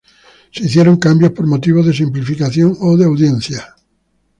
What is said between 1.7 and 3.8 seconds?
de simplificación o de audiencia.